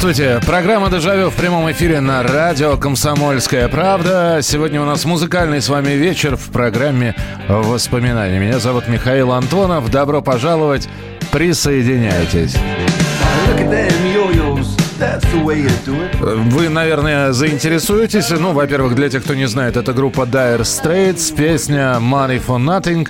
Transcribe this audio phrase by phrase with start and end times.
[0.00, 0.40] Здравствуйте.
[0.46, 4.38] Программа «Дежавю» в прямом эфире на радио «Комсомольская правда».
[4.40, 7.14] Сегодня у нас музыкальный с вами вечер в программе
[7.48, 8.38] «Воспоминания».
[8.38, 9.90] Меня зовут Михаил Антонов.
[9.90, 10.88] Добро пожаловать.
[11.30, 12.56] Присоединяйтесь.
[16.18, 18.30] Вы, наверное, заинтересуетесь.
[18.30, 23.06] Ну, во-первых, для тех, кто не знает, это группа Dire Straits, песня «Money for Nothing».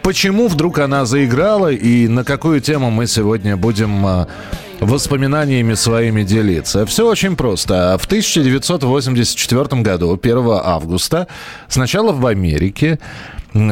[0.00, 4.26] Почему вдруг она заиграла и на какую тему мы сегодня будем а,
[4.82, 6.84] воспоминаниями своими делиться.
[6.86, 7.96] Все очень просто.
[8.00, 11.28] В 1984 году, 1 августа,
[11.68, 12.98] сначала в Америке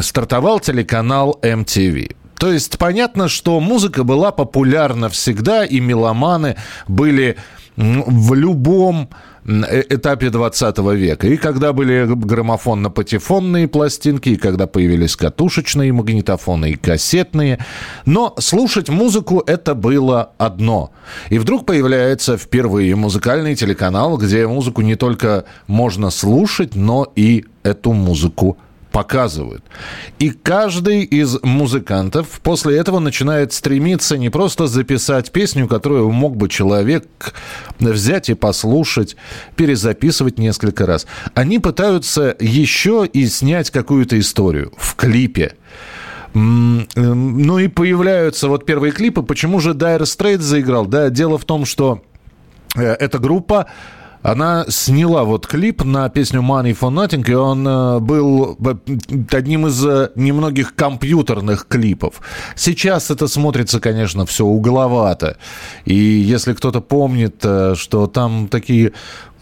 [0.00, 2.14] стартовал телеканал MTV.
[2.40, 6.56] То есть понятно, что музыка была популярна всегда, и меломаны
[6.88, 7.36] были
[7.76, 9.10] в любом
[9.46, 11.26] Э, этапе 20 века.
[11.26, 17.58] И когда были граммофонно-патефонные пластинки, и когда появились катушечные магнитофоны и кассетные.
[18.04, 20.90] Но слушать музыку это было одно.
[21.30, 27.92] И вдруг появляется впервые музыкальный телеканал, где музыку не только можно слушать, но и эту
[27.92, 28.58] музыку
[28.90, 29.64] показывают.
[30.18, 36.48] И каждый из музыкантов после этого начинает стремиться не просто записать песню, которую мог бы
[36.48, 37.06] человек
[37.78, 39.16] взять и послушать,
[39.56, 41.06] перезаписывать несколько раз.
[41.34, 45.54] Они пытаются еще и снять какую-то историю в клипе.
[46.34, 49.22] Ну и появляются вот первые клипы.
[49.22, 50.86] Почему же Dire Straits заиграл?
[50.86, 52.02] Да, дело в том, что
[52.76, 53.66] э, эта группа
[54.22, 58.58] она сняла вот клип на песню Money for Nothing, и он э, был
[59.30, 62.20] одним из э, немногих компьютерных клипов.
[62.54, 65.36] Сейчас это смотрится, конечно, все угловато.
[65.84, 68.92] И если кто-то помнит, э, что там такие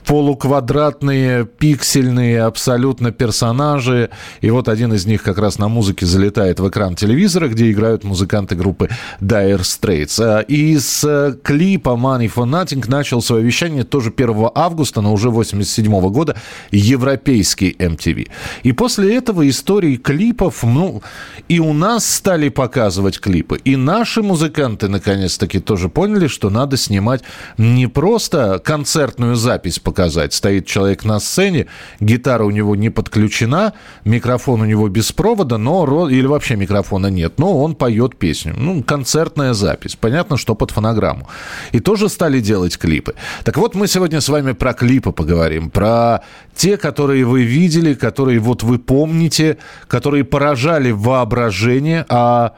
[0.07, 4.11] полуквадратные, пиксельные абсолютно персонажи.
[4.41, 8.05] И вот один из них как раз на музыке залетает в экран телевизора, где играют
[8.05, 8.89] музыканты группы
[9.21, 10.21] Dire Straits.
[10.21, 15.31] А из э, клипа Money for Nothing начал свое вещание тоже 1 августа, но уже
[15.31, 16.37] 87 года,
[16.71, 18.29] европейский MTV.
[18.63, 21.03] И после этого истории клипов, ну,
[21.49, 23.59] и у нас стали показывать клипы.
[23.65, 27.23] И наши музыканты, наконец-таки, тоже поняли, что надо снимать
[27.57, 30.35] не просто концертную запись показать.
[30.35, 31.67] Стоит человек на сцене,
[31.99, 33.73] гитара у него не подключена,
[34.05, 38.55] микрофон у него без провода, но или вообще микрофона нет, но он поет песню.
[38.55, 39.97] Ну, концертная запись.
[39.97, 41.27] Понятно, что под фонограмму.
[41.73, 43.15] И тоже стали делать клипы.
[43.45, 46.21] Так вот, мы сегодня с вами про клипы поговорим, про
[46.55, 49.57] те, которые вы видели, которые вот вы помните,
[49.87, 52.53] которые поражали воображение, а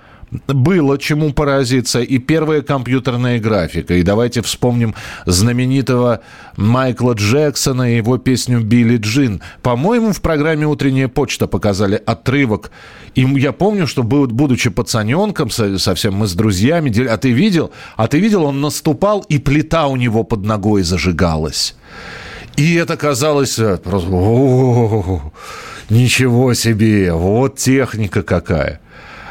[0.47, 2.01] было чему поразиться.
[2.01, 3.95] И первая компьютерная графика.
[3.95, 4.95] И давайте вспомним
[5.27, 6.21] знаменитого
[6.57, 9.43] Майкла Джексона и его песню «Билли Джин».
[9.63, 12.71] По-моему, в программе «Утренняя почта» показали отрывок.
[13.15, 17.73] И я помню, что, будучи пацаненком, совсем мы с друзьями, а ты видел?
[17.97, 21.75] А ты видел, он наступал, и плита у него под ногой зажигалась.
[22.57, 24.09] И это казалось э, просто...
[25.89, 27.13] Ничего себе!
[27.13, 28.81] Вот техника какая!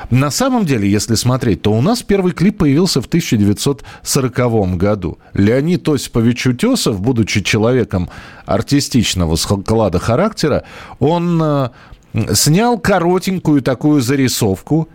[0.09, 5.19] На самом деле, если смотреть, то у нас первый клип появился в 1940 году.
[5.33, 8.09] Леонид Осипович Утесов, будучи человеком
[8.45, 10.63] артистичного склада характера,
[10.99, 11.69] он э,
[12.33, 14.89] снял коротенькую такую зарисовку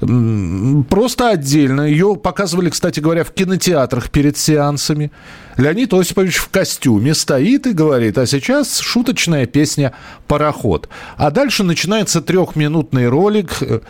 [0.00, 1.82] Просто отдельно.
[1.82, 5.10] Ее показывали, кстати говоря, в кинотеатрах перед сеансами.
[5.56, 9.92] Леонид Осипович в костюме стоит и говорит, а сейчас шуточная песня
[10.28, 10.88] «Пароход».
[11.16, 13.80] А дальше начинается трехминутный ролик, э,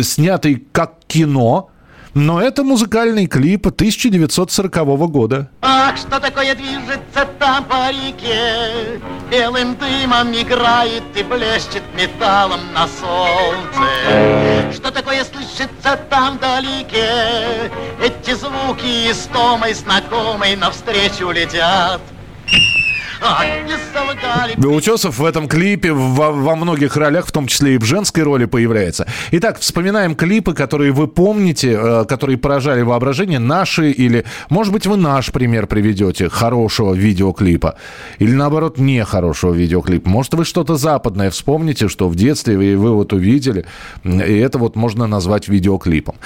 [0.00, 1.70] снятый как кино,
[2.14, 5.50] но это музыкальный клип 1940 года.
[5.62, 9.00] Ах, что такое движется там по реке,
[9.30, 14.72] Белым дымом играет и блещет металлом на солнце.
[14.72, 17.70] Что такое слышится там вдалеке,
[18.02, 22.00] Эти звуки истомой знакомой навстречу летят.
[24.66, 28.44] Утесов в этом клипе во, во многих ролях, в том числе и в женской роли,
[28.44, 29.06] появляется.
[29.32, 34.96] Итак, вспоминаем клипы, которые вы помните, э, которые поражали воображение, наши или, может быть, вы
[34.96, 37.76] наш пример приведете хорошего видеоклипа.
[38.18, 40.08] Или, наоборот, нехорошего видеоклипа.
[40.08, 43.64] Может, вы что-то западное вспомните, что в детстве вы, вы вот увидели,
[44.04, 46.16] и это вот можно назвать видеоклипом.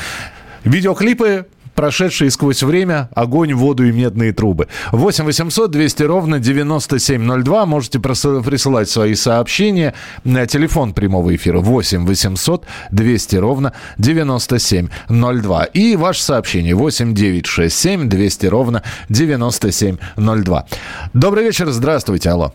[0.65, 4.69] Видеоклипы прошедшие сквозь время, огонь, воду и медные трубы.
[4.93, 7.67] 8 800 200 ровно 9702.
[7.67, 15.65] Можете присылать свои сообщения на телефон прямого эфира 8 800 200 ровно 9702.
[15.65, 20.67] И ваше сообщение 8 9 6 7 200 ровно 9702.
[21.15, 22.55] Добрый вечер, здравствуйте, алло.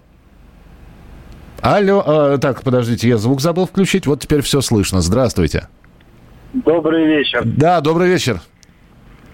[1.62, 5.02] Алло, э, так, подождите, я звук забыл включить, вот теперь все слышно.
[5.02, 5.68] Здравствуйте.
[6.54, 7.42] Добрый вечер.
[7.46, 8.42] Да, добрый вечер.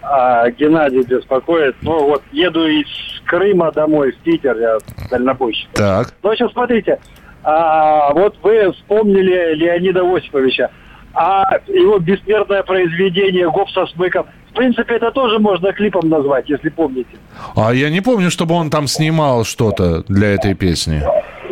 [0.04, 1.76] А, Геннадий беспокоит.
[1.82, 2.86] Ну вот еду из
[3.26, 4.78] Крыма домой в Питер, я
[5.10, 5.70] дальнобойщик.
[5.74, 6.14] Так.
[6.22, 7.00] Ну, в общем, смотрите,
[7.44, 10.70] а, вот вы вспомнили Леонида Осиповича,
[11.14, 16.70] а его бессмертное произведение «Гоп со смыком», в принципе, это тоже можно клипом назвать, если
[16.70, 17.10] помните.
[17.56, 21.02] А я не помню, чтобы он там снимал что-то для этой песни.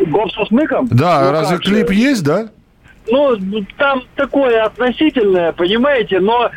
[0.06, 0.86] «Гоп со смыком»?
[0.90, 1.70] Да, Ну, разве как же.
[1.74, 2.48] клип есть, да?
[3.08, 3.36] Ну,
[3.78, 6.50] там такое относительное, понимаете, но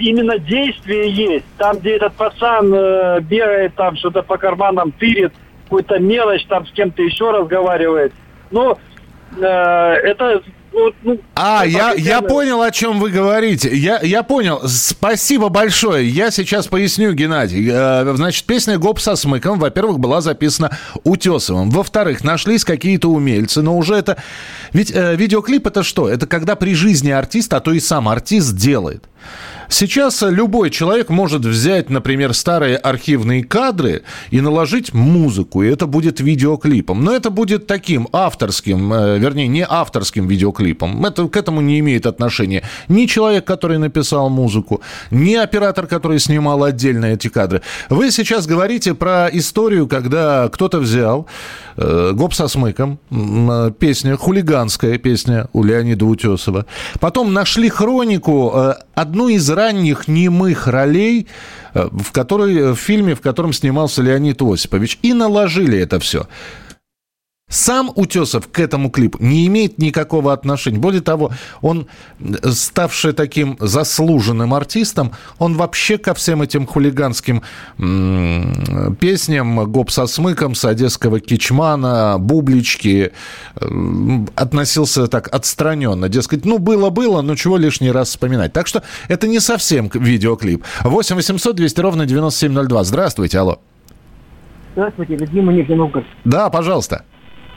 [0.00, 1.46] именно действие есть.
[1.58, 5.32] Там, где этот пацан э, бегает, там что-то по карманам тырит,
[5.64, 8.12] какую-то мелочь, там с кем-то еще разговаривает.
[8.50, 8.76] Ну,
[9.36, 10.42] э, это...
[10.72, 13.68] ну, ну, А, я, я понял, о чем вы говорите.
[13.72, 14.60] Я, я понял.
[14.66, 16.08] Спасибо большое.
[16.08, 17.68] Я сейчас поясню, Геннадий.
[17.70, 21.70] Э, Значит, песня «Гоп со смыком», во-первых, была записана Утесовым.
[21.70, 24.16] Во-вторых, нашлись какие-то умельцы, но уже это...
[24.72, 26.08] Ведь э, видеоклип это что?
[26.08, 29.04] Это когда при жизни артиста, а то и сам артист делает.
[29.70, 36.18] Сейчас любой человек может взять, например, старые архивные кадры и наложить музыку, и это будет
[36.18, 37.04] видеоклипом.
[37.04, 41.06] Но это будет таким авторским, э, вернее, не авторским видеоклипом.
[41.06, 44.80] Это к этому не имеет отношения ни человек, который написал музыку,
[45.12, 47.62] ни оператор, который снимал отдельно эти кадры.
[47.88, 51.26] Вы сейчас говорите про историю, когда кто-то взял
[51.76, 56.66] э, «Гоп со смыком», э, песня, хулиганская песня у Леонида Утесова.
[56.98, 61.26] Потом нашли хронику, э, одну из ранних немых ролей,
[61.74, 66.26] э, в, которой, в фильме, в котором снимался Леонид Осипович, и наложили это все.
[67.50, 70.78] Сам Утесов к этому клипу не имеет никакого отношения.
[70.78, 71.88] Более того, он,
[72.20, 77.42] э, ставший таким заслуженным артистом, он вообще ко всем этим хулиганским
[79.00, 83.10] песням «Гоп со смыком», с одесского кичмана, «Бублички»
[83.56, 83.66] э,
[84.36, 86.08] относился так отстраненно.
[86.08, 88.52] Дескать, ну, было-было, но чего лишний раз вспоминать.
[88.52, 90.64] Так что это не совсем видеоклип.
[90.84, 92.84] 8 800 200 ровно 9702.
[92.84, 93.58] Здравствуйте, алло.
[94.74, 96.06] Здравствуйте, Дима Нижний Новгород.
[96.24, 97.04] Да, пожалуйста.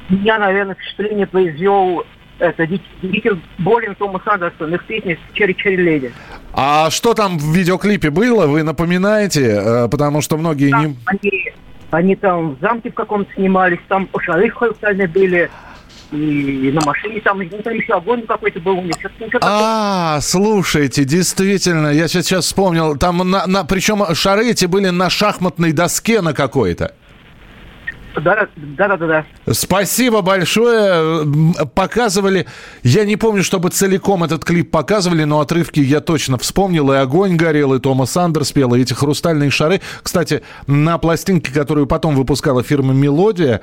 [0.10, 2.04] Я, наверное, впечатление произвел
[2.40, 6.12] это Дик- Дикер Болин Томас Андерсон, их песня «Черри Черри Леди».
[6.54, 9.46] А что там в видеоклипе было, вы напоминаете?
[9.64, 10.98] Э, Потому что многие Там не...
[11.06, 11.52] они,
[11.92, 15.50] они там в замке в каком-то снимались, там шары хрустальные были,
[16.12, 18.96] и на машине там, ну, там еще огонь какой-то был у них.
[19.42, 25.72] А, слушайте, действительно, я сейчас вспомнил, там, на, на- причем шары эти были на шахматной
[25.72, 26.94] доске на какой-то.
[28.14, 28.24] Такое.
[28.24, 28.48] Да,
[28.88, 29.54] да, да, да, да.
[29.54, 31.26] Спасибо большое.
[31.74, 32.48] Показывали,
[32.84, 36.92] я не помню, чтобы целиком этот клип показывали, но отрывки я точно вспомнил.
[36.94, 39.82] И огонь горел, и Томас Андерс пел, и эти хрустальные шары.
[40.02, 43.62] Кстати, на пластинке, которую потом выпускала фирма «Мелодия»,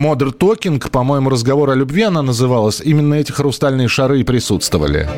[0.00, 2.80] Modern Talking, по-моему, разговор о любви она называлась.
[2.80, 5.08] Именно эти хрустальные шары и присутствовали.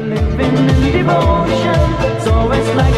[1.06, 2.24] devotion.
[2.24, 2.96] So it's like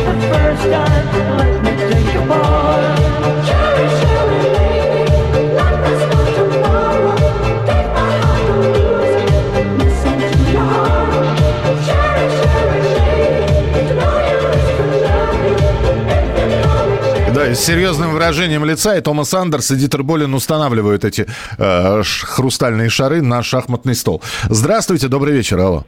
[17.48, 21.26] Да, с серьезным выражением лица и Томас Андерс и Дитер Болин устанавливают эти
[21.56, 24.22] э, хрустальные шары на шахматный стол.
[24.44, 25.84] Здравствуйте, добрый вечер, алло.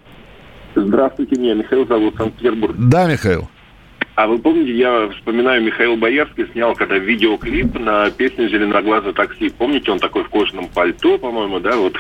[0.75, 2.75] Здравствуйте, меня Михаил зовут, Санкт-Петербург.
[2.79, 3.49] Да, Михаил.
[4.15, 9.51] А вы помните, я вспоминаю, Михаил Боярский снял когда видеоклип на песню «Зеленоглазый такси».
[9.51, 11.95] Помните, он такой в кожаном пальто, по-моему, да, вот?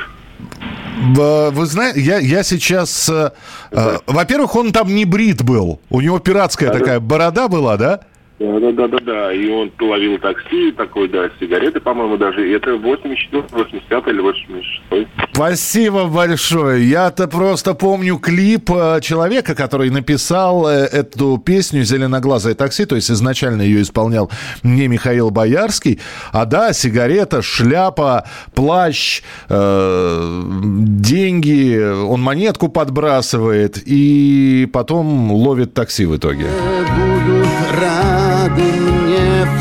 [1.14, 3.08] Вы знаете, я, я сейчас...
[3.08, 3.30] э,
[3.72, 5.80] э, Во-первых, он там не брит был.
[5.88, 6.80] У него пиратская Да, да.
[6.80, 8.00] такая борода была, да?
[8.40, 9.32] Да, да, да, да, да.
[9.34, 12.48] И он ловил такси, такой, да, сигареты, по-моему, даже.
[12.48, 16.88] И это 84 85 или 86 Спасибо большое.
[16.88, 23.10] Я-то просто помню клип э, человека, который написал э, эту песню «Зеленоглазое такси», то есть
[23.10, 24.30] изначально ее исполнял
[24.62, 26.00] не Михаил Боярский,
[26.32, 29.20] а да, сигарета, шляпа, плащ,
[29.50, 36.46] э, деньги, он монетку подбрасывает и потом ловит такси в итоге.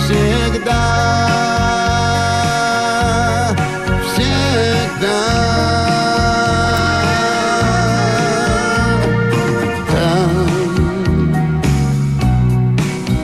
[0.10, 0.76] Всегда.
[4.14, 5.20] Всегда.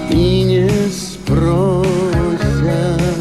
[0.09, 1.85] И не спросят.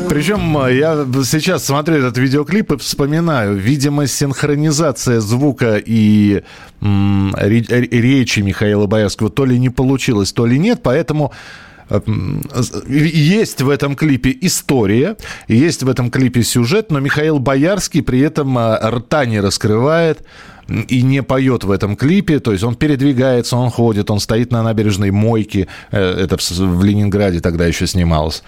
[0.09, 6.43] Причем э, я сейчас смотрю этот видеоклип и вспоминаю, видимо, синхронизация звука и
[6.81, 11.33] речи Михаила Боярского то ли не получилось, то ли нет, поэтому
[12.89, 15.17] есть в этом клипе история,
[15.49, 20.25] есть в этом клипе сюжет, но Михаил Боярский при этом э, рта не раскрывает
[20.69, 24.63] и не поет в этом клипе, то есть он передвигается, он ходит, он стоит на
[24.63, 28.43] набережной мойки, э, это в Ленинграде тогда еще снималось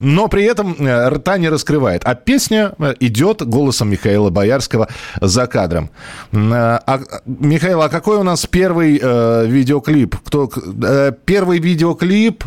[0.00, 2.02] но при этом э, рта не раскрывает.
[2.04, 4.88] А песня э, идет голосом Михаила Боярского
[5.20, 5.90] за кадром.
[6.30, 10.14] Э, А, Михаил, а какой у нас первый э, видеоклип?
[10.24, 10.48] Кто,
[10.82, 12.44] э, первый видеоклип,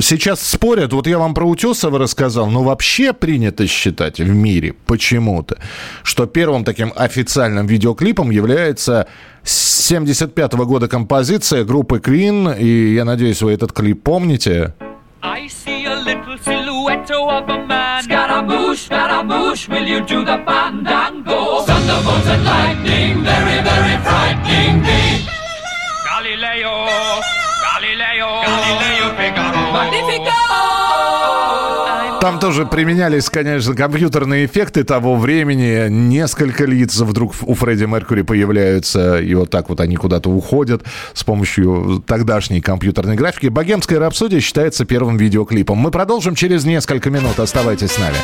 [0.00, 5.58] сейчас спорят, вот я вам про Утесова рассказал, но вообще принято считать в мире почему-то,
[6.04, 9.08] что первым таким официальным видеоклипом является
[9.42, 14.74] 75 года композиция группы Queen, и я надеюсь, вы этот клип помните.
[15.20, 15.48] I
[17.08, 18.02] silhouette of a man.
[18.02, 21.62] Scaramouche, Scaramouche, will you do the fandango?
[21.68, 25.24] Thunderbolts and lightning, very, very frightening me.
[26.08, 26.74] Galileo,
[27.64, 29.62] Galileo, Galileo Figaro.
[29.72, 30.87] Magnifico!
[32.20, 35.88] Там тоже применялись, конечно, компьютерные эффекты того времени.
[35.88, 40.82] Несколько лиц вдруг у Фредди Меркьюри появляются, и вот так вот они куда-то уходят
[41.14, 43.46] с помощью тогдашней компьютерной графики.
[43.46, 45.78] «Богемская рапсодия» считается первым видеоклипом.
[45.78, 47.38] Мы продолжим через несколько минут.
[47.38, 48.16] Оставайтесь с нами.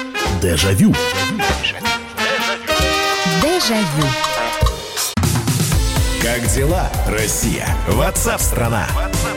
[0.42, 0.92] Дежавю.
[3.42, 4.08] Дежавю.
[6.20, 7.68] Как дела, Россия?
[7.88, 8.88] Ватсап-страна!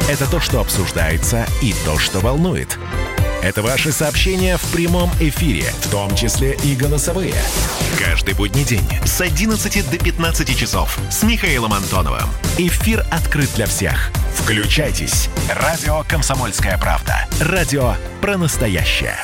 [0.10, 2.80] Это то, что обсуждается и то, что волнует.
[3.48, 7.34] Это ваши сообщения в прямом эфире, в том числе и голосовые.
[7.98, 12.28] Каждый будний день с 11 до 15 часов с Михаилом Антоновым.
[12.58, 14.12] Эфир открыт для всех.
[14.36, 15.30] Включайтесь.
[15.50, 17.26] Радио «Комсомольская правда».
[17.40, 19.16] Радио про настоящее.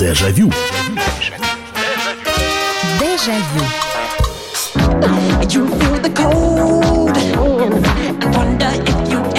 [0.00, 0.52] Дежавю.
[2.98, 3.64] Дежавю.
[5.48, 7.10] You feel the cold.
[7.16, 9.29] I wonder if you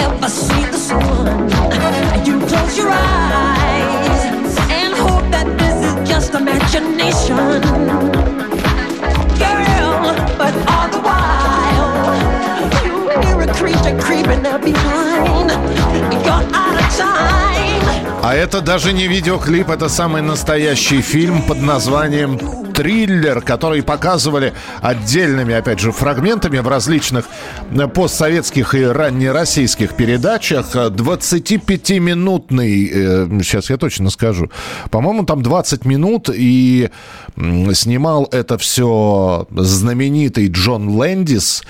[18.24, 25.54] А это даже не видеоклип, это самый настоящий фильм под названием «Триллер», который показывали отдельными,
[25.54, 27.26] опять же, фрагментами в различных
[27.70, 30.74] э, постсоветских и раннероссийских передачах.
[30.74, 34.50] Э, 25-минутный, э, сейчас я точно скажу,
[34.90, 36.90] по-моему, там 20 минут, и
[37.36, 41.62] снимал это все знаменитый Джон Лэндис,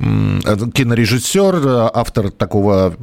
[0.00, 2.94] кинорежиссер, э, автор такого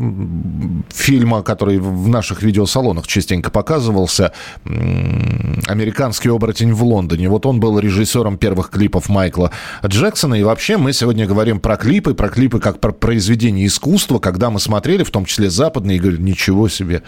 [0.90, 4.32] фильма, который в наших видеосалонах частенько показывался,
[4.66, 7.30] «Американский оборотень в Лондоне».
[7.30, 9.52] Вот он был режиссером первых клипов Майкла
[9.86, 10.36] Джексона.
[10.36, 14.60] И вообще мы сегодня говорим про клипы, про клипы как про произведение искусства, когда мы
[14.60, 17.04] смотрели, в том числе западные, и говорили, ничего себе,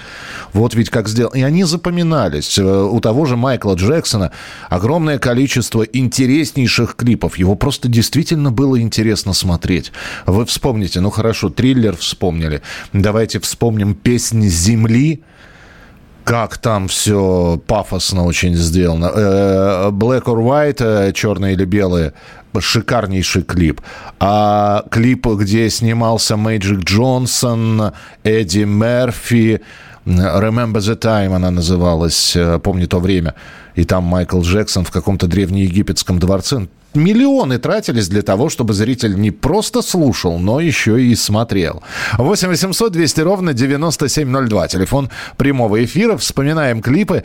[0.54, 1.32] вот ведь как сделал.
[1.32, 2.60] И они запоминались.
[2.60, 4.32] Э, У того же Майкла Джексона
[4.70, 7.38] огромное количество интереснейших клипов.
[7.38, 9.79] Его просто действительно было интересно смотреть.
[10.26, 12.62] Вы вспомните, ну хорошо, триллер вспомнили.
[12.94, 15.24] Давайте вспомним «Песнь земли»,
[16.24, 19.12] как там все пафосно очень сделано.
[19.16, 22.14] Э, Black or White, черное или белое,
[22.60, 23.82] шикарнейший клип.
[24.20, 27.94] А клип, где снимался Мэйджик Джонсон,
[28.24, 29.62] Эдди Мерфи,
[30.06, 33.36] Remember the Time она называлась, э, помню то время.
[33.76, 36.68] И там Майкл Джексон в каком-то древнеегипетском дворце.
[36.94, 41.84] Миллионы тратились для того, чтобы зритель не просто слушал, но еще и смотрел.
[42.18, 44.68] 8 800 200 ровно 9702.
[44.68, 46.18] Телефон прямого эфира.
[46.18, 47.24] Вспоминаем клипы.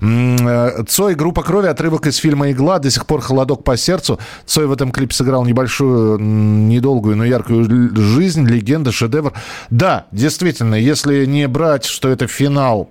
[0.00, 2.78] Э, Цой, группа крови, отрывок из фильма «Игла».
[2.78, 4.18] До сих пор холодок по сердцу.
[4.46, 8.46] Цой в этом клипе сыграл небольшую, недолгую, но яркую жизнь.
[8.46, 9.32] Легенда, шедевр.
[9.70, 12.90] Да, действительно, если не брать, что это финал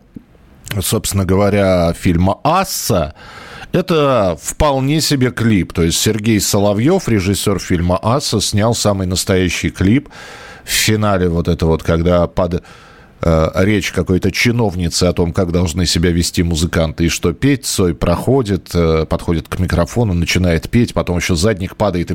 [0.81, 3.13] собственно говоря, фильма «Асса»,
[3.73, 5.73] это вполне себе клип.
[5.73, 10.09] То есть Сергей Соловьев, режиссер фильма «Асса», снял самый настоящий клип
[10.63, 12.63] в финале вот это вот, когда под
[13.23, 17.65] э, речь какой-то чиновницы о том, как должны себя вести музыканты и что петь.
[17.65, 22.11] Цой проходит, э, подходит к микрофону, начинает петь, потом еще задник падает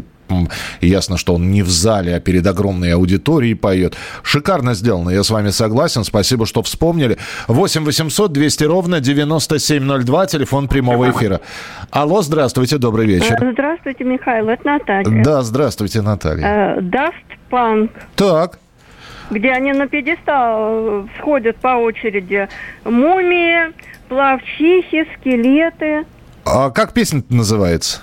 [0.81, 3.97] и ясно, что он не в зале, а перед огромной аудиторией поет.
[4.23, 6.05] Шикарно сделано, я с вами согласен.
[6.05, 7.19] Спасибо, что вспомнили.
[7.49, 11.41] 8 800 200 ровно 9702, телефон прямого эфира.
[11.91, 13.39] Алло, здравствуйте, добрый вечер.
[13.53, 15.25] Здравствуйте, Михаил, это Наталья.
[15.25, 16.77] Да, здравствуйте, Наталья.
[16.77, 17.13] Э, Daft
[17.51, 18.59] Punk, Так,
[19.31, 22.49] где они на пьедестал э, сходят по очереди.
[22.85, 23.73] Мумии,
[24.09, 26.05] плавчихи, скелеты.
[26.45, 28.03] а как песня называется?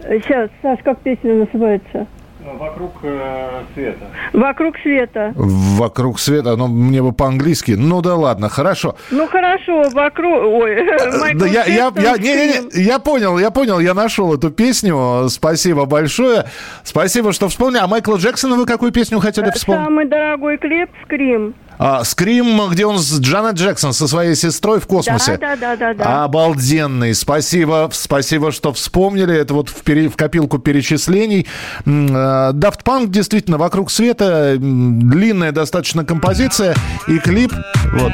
[0.00, 2.06] Сейчас, Саш, как песня называется?
[2.44, 4.06] Вокруг э, света.
[4.32, 5.32] «Вокруг света».
[5.34, 7.72] Вокруг света, ну, мне бы по-английски.
[7.72, 8.96] Ну да ладно, хорошо.
[9.10, 10.42] Ну хорошо, вокруг...
[10.44, 10.86] Ой,
[11.34, 15.28] Да, я, я, я, не, не, я понял, я понял, я нашел эту песню.
[15.28, 16.44] Спасибо большое.
[16.82, 17.80] Спасибо, что вспомнили.
[17.80, 19.84] А Майкла Джексона вы какую песню хотели вспомнить?
[19.84, 21.54] Самый дорогой клип «Скрим».
[21.78, 25.36] А, Скрим, где он с Джанет Джексон со своей сестрой в космосе.
[25.38, 26.24] Да, да, да, да, да.
[26.24, 27.14] Обалденный.
[27.14, 29.36] Спасибо, спасибо, что вспомнили.
[29.36, 31.46] Это вот в, пере- в копилку перечислений.
[31.86, 32.10] М, э,
[32.52, 34.56] Daft Punk действительно вокруг света.
[34.58, 36.74] Длинная достаточно композиция.
[37.08, 37.52] И клип.
[37.92, 38.12] Вот.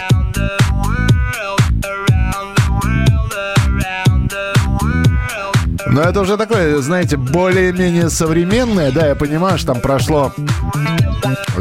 [5.93, 8.93] Но это уже такое, знаете, более-менее современное.
[8.93, 10.33] Да, я понимаю, что там прошло...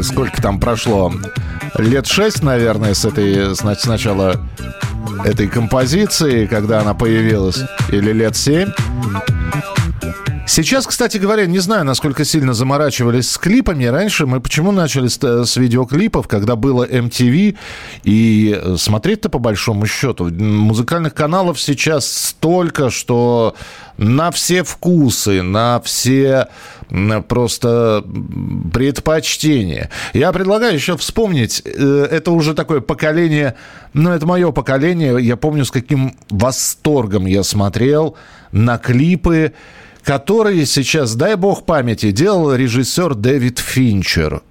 [0.00, 1.12] Сколько там прошло?
[1.78, 3.54] Лет шесть, наверное, с этой...
[3.54, 4.36] с нач- Сначала
[5.24, 7.60] этой композиции, когда она появилась.
[7.88, 8.70] Или лет семь.
[10.52, 13.84] Сейчас, кстати говоря, не знаю, насколько сильно заморачивались с клипами.
[13.84, 17.56] Раньше мы почему начали с, э, с видеоклипов, когда было MTV,
[18.02, 20.24] и э, смотреть-то по большому счету.
[20.28, 23.54] Музыкальных каналов сейчас столько, что
[23.96, 26.48] на все вкусы, на все
[27.28, 28.04] просто
[28.72, 29.88] предпочтения.
[30.14, 33.54] Я предлагаю еще вспомнить, э, это уже такое поколение,
[33.92, 38.16] ну, это мое поколение, я помню, с каким восторгом я смотрел
[38.50, 39.52] на клипы,
[40.02, 44.42] которые сейчас, дай бог памяти, делал режиссер Дэвид Финчер.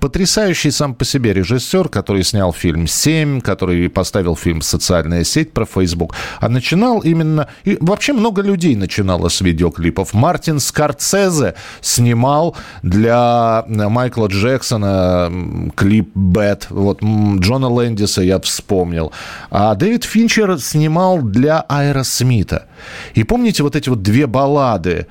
[0.00, 5.66] Потрясающий сам по себе режиссер, который снял фильм «Семь», который поставил фильм «Социальная сеть» про
[5.66, 6.14] Facebook.
[6.40, 7.48] А начинал именно...
[7.64, 10.14] И вообще много людей начинало с видеоклипов.
[10.14, 15.32] Мартин Скорцезе снимал для Майкла Джексона
[15.74, 16.68] клип «Bad».
[16.70, 19.12] Вот Джона Лэндиса я вспомнил.
[19.50, 22.66] А Дэвид Финчер снимал для Аэросмита.
[23.14, 25.06] И помните вот эти вот две баллады?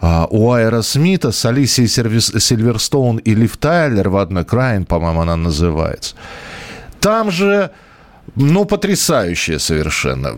[0.00, 6.14] А, у Аэросмита с Алисией Сильверстоун и Лив Тайлер в одной Cryin', по-моему, она называется.
[7.00, 7.70] Там же,
[8.36, 10.30] ну, потрясающая совершенно.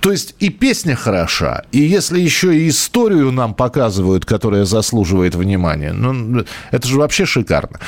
[0.00, 5.92] То есть и песня хороша, и если еще и историю нам показывают, которая заслуживает внимания,
[5.92, 7.80] ну, это же вообще шикарно.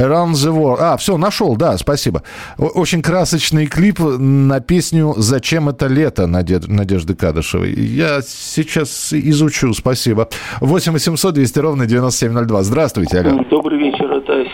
[0.00, 0.78] Around the World.
[0.80, 2.22] А, все, нашел, да, спасибо.
[2.56, 7.74] Очень красочный клип на песню «Зачем это лето» Надежды Кадышевой.
[7.74, 10.28] Я сейчас изучу, спасибо.
[10.60, 12.62] 8 800 200 ровно 9702.
[12.62, 13.44] Здравствуйте, алло.
[13.50, 13.99] Добрый вечер,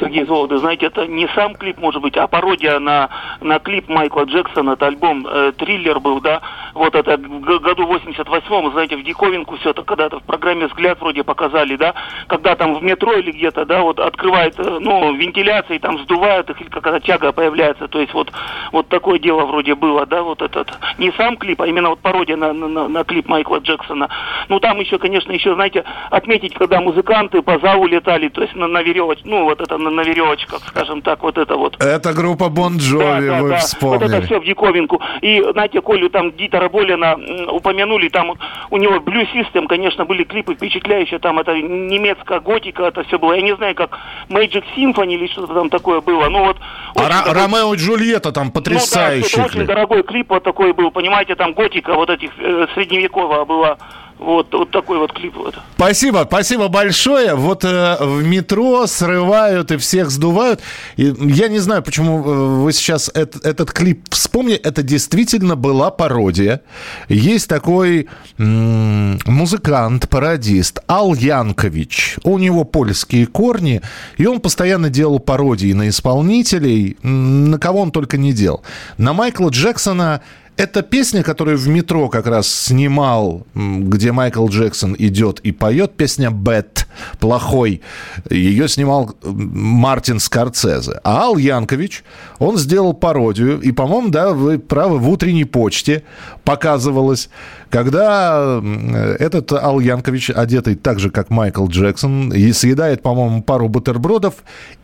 [0.01, 0.59] Сергей Вологды.
[0.59, 3.09] Знаете, это не сам клип, может быть, а пародия на,
[3.41, 4.73] на клип Майкла Джексона.
[4.73, 6.41] Это альбом э, «Триллер» был, да?
[6.75, 11.77] Вот это году 88-м, знаете, в диковинку все это когда-то в программе «Взгляд» вроде показали,
[11.77, 11.95] да?
[12.27, 16.61] Когда там в метро или где-то, да, вот открывает, э, ну, вентиляции, там сдувают их,
[16.61, 17.89] или какая-то тяга появляется.
[17.89, 18.33] То есть вот,
[18.73, 20.71] вот такое дело вроде было, да, вот этот.
[20.99, 24.09] Не сам клип, а именно вот пародия на, на- на, клип Майкла Джексона.
[24.49, 28.67] Ну, там еще, конечно, еще, знаете, отметить, когда музыканты по залу летали, то есть на,
[28.67, 29.21] на веревоч...
[29.25, 31.83] ну, вот это на, на веревочках, скажем так, вот это вот.
[31.83, 34.21] Это группа Бон Джови, вы Вот это вспомнили.
[34.27, 35.01] все в диковинку.
[35.23, 37.17] И, знаете, Колю там Дитера Болина
[37.51, 38.33] упомянули, там
[38.71, 43.33] у него Blue System, конечно, были клипы впечатляющие, там это немецкая готика, это все было.
[43.35, 46.29] Я не знаю, как Magic Symphony или что-то там такое было.
[46.29, 46.57] Ну вот.
[46.97, 49.67] А Ра- такой- Ромео и Джульетта там ну да, потрясающий очень клип.
[49.67, 53.79] дорогой клип вот такой был, понимаете, там готика вот этих э, средневековая была.
[54.19, 55.37] Вот, вот такой вот клип.
[55.37, 55.55] Вот.
[55.77, 57.35] Спасибо, спасибо большое.
[57.35, 60.61] Вот э, в метро срывают и всех сдувают.
[60.97, 64.57] И я не знаю, почему э, вы сейчас эт- этот клип вспомнили.
[64.57, 66.63] Это действительно была пародия.
[67.11, 72.17] Есть такой м, музыкант, пародист Ал Янкович.
[72.25, 73.83] У него польские корни,
[74.17, 78.63] и он постоянно делал пародии на исполнителей, на кого он только не делал.
[78.97, 80.23] На Майкла Джексона
[80.57, 86.31] это песня, которую в метро как раз снимал, где Майкл Джексон идет и поет, песня
[86.31, 86.87] «Бэт»,
[87.19, 87.83] «Плохой».
[88.31, 91.01] Ее снимал Мартин Скорцезе.
[91.05, 92.05] А Ал Янкович,
[92.39, 96.05] он сделал пародию, и, по-моему, да, вы правы, в «Утренней почте»
[96.45, 97.29] показывалось,
[97.71, 103.69] когда м, этот Ал Янкович, одетый так же, как Майкл Джексон, и съедает, по-моему, пару
[103.69, 104.35] бутербродов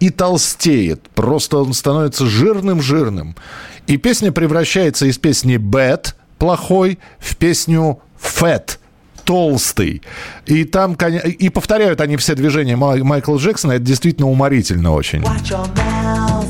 [0.00, 1.08] и толстеет.
[1.10, 3.36] Просто он становится жирным-жирным.
[3.86, 8.78] И песня превращается из песни «Bad»– плохой в песню «Fat»
[9.24, 10.02] толстый.
[10.46, 13.72] И там, и повторяют они все движения Май- Майкла Джексона.
[13.72, 15.20] Это действительно уморительно очень.
[15.20, 16.48] Mouth,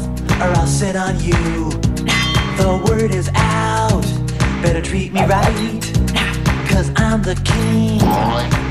[5.29, 5.92] right.
[6.73, 8.01] Cause I'm the king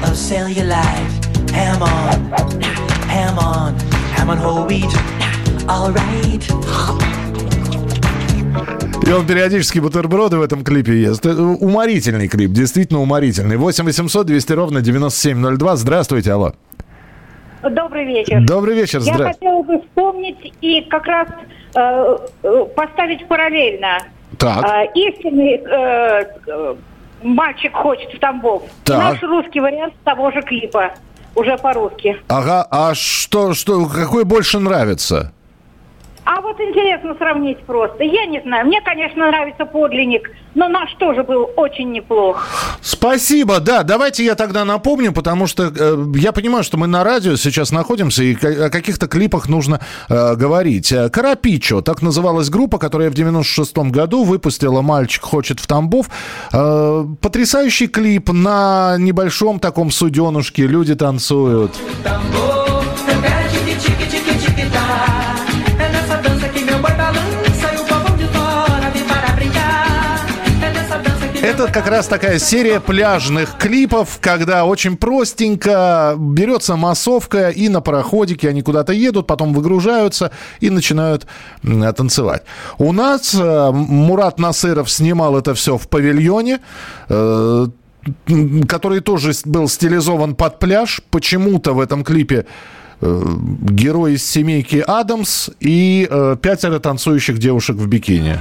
[0.03, 1.51] of cellulite.
[1.51, 2.31] Ham on,
[3.07, 3.79] ham on,
[4.15, 4.91] ham on whole wheat.
[5.69, 6.43] Alright.
[9.07, 11.25] И он периодически бутерброды в этом клипе ест.
[11.25, 13.57] Уморительный клип, действительно уморительный.
[13.57, 15.75] 8 800 200 ровно 9702.
[15.75, 16.53] Здравствуйте, алло.
[17.61, 18.41] Добрый вечер.
[18.45, 19.33] Добрый вечер, Я здравствуйте.
[19.33, 21.27] хотела бы вспомнить и как раз
[21.75, 23.99] э, э, поставить параллельно.
[24.39, 24.65] Так.
[24.65, 26.75] Э, истинный э,
[27.23, 28.63] мальчик хочет в Тамбов.
[28.63, 28.99] И Так.
[28.99, 30.91] наш русский вариант того же клипа.
[31.35, 32.17] Уже по-русски.
[32.27, 35.31] Ага, а что, что, какой больше нравится?
[36.23, 38.03] А вот интересно сравнить просто.
[38.03, 38.67] Я не знаю.
[38.67, 42.45] Мне, конечно, нравится подлинник, но наш тоже был очень неплох.
[42.81, 47.35] Спасибо, да, давайте я тогда напомню, потому что э, я понимаю, что мы на радио
[47.37, 49.79] сейчас находимся, и о каких-то клипах нужно
[50.09, 50.91] э, говорить.
[50.91, 56.07] Э, Карапичо, так называлась группа, которая в 96-м году выпустила «Мальчик хочет в Тамбов».
[56.53, 61.71] Э, потрясающий клип на небольшом таком суденушке, люди танцуют.
[62.03, 62.60] É
[71.61, 78.49] Это как раз такая серия пляжных клипов, когда очень простенько берется массовка, и на пароходике
[78.49, 81.27] они куда-то едут, потом выгружаются и начинают
[81.63, 82.41] м, танцевать.
[82.79, 86.61] У нас э, Мурат Насыров снимал это все в павильоне,
[87.09, 87.67] э,
[88.67, 91.03] который тоже был стилизован под пляж.
[91.11, 92.47] Почему-то в этом клипе
[93.01, 93.23] э,
[93.69, 98.39] герой из семейки Адамс и э, пятеро танцующих девушек в бикини.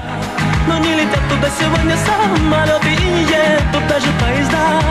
[1.41, 4.83] Туда сегодня самолеты и едут даже поезда.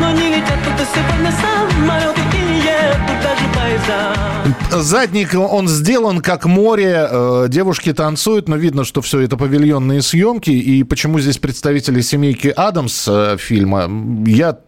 [0.00, 4.82] Но не летят туда сегодня самолеты и едут даже поезда.
[4.82, 10.50] Задник, он сделан как море, э, девушки танцуют, но видно, что все это павильонные съемки.
[10.50, 13.88] И почему здесь представители семейки Адамс э, фильма,
[14.26, 14.58] я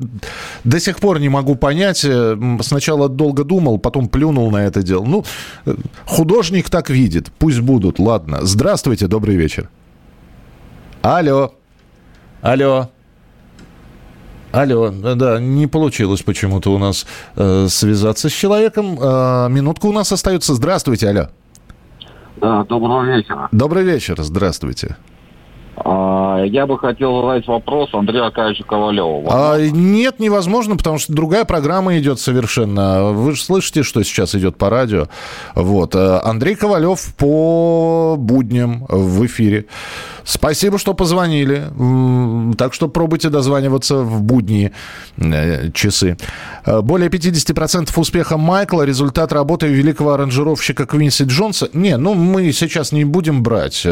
[0.64, 2.04] до сих пор не могу понять.
[2.04, 5.04] Э, Сначала долго думал, потом плюнул на это дело.
[5.04, 5.24] Ну,
[6.07, 8.40] художник так видит, пусть будут, ладно.
[8.42, 9.68] Здравствуйте, добрый вечер.
[11.09, 11.55] Алло.
[12.42, 12.90] Алло.
[14.53, 18.99] Алло, да, не получилось почему-то у нас э, связаться с человеком.
[19.01, 20.55] Э, минутка у нас остается.
[20.55, 21.29] Здравствуйте, алло.
[22.37, 23.49] Да, доброго вечера.
[23.53, 24.97] Добрый вечер, здравствуйте.
[25.85, 29.27] А, Я бы хотел задать вопрос Андрею Аркадьевичу Ковалеву.
[29.31, 33.12] А, нет, невозможно, потому что другая программа идет совершенно.
[33.12, 35.09] Вы же слышите, что сейчас идет по радио.
[35.55, 35.95] Вот.
[35.95, 39.67] э, Андрей Ковалев по будням в эфире.
[40.25, 41.64] Спасибо, что позвонили.
[42.59, 44.73] Так что пробуйте дозваниваться в будние
[45.17, 46.17] э, часы.
[46.67, 51.69] Э, Более 50% успеха Майкла– результат работы великого аранжировщика Квинси Джонса.
[51.73, 53.87] Не, ну мы сейчас не будем брать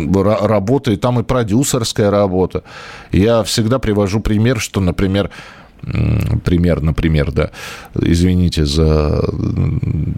[0.00, 2.62] э, ра- работы, там и продюсерская работа.
[3.12, 5.30] Я всегда привожу пример, что, например,
[6.44, 7.50] пример, например, да,
[7.94, 9.22] извините за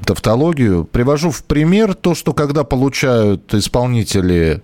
[0.06, 4.62] тавтологию, привожу в пример то, что когда получают исполнители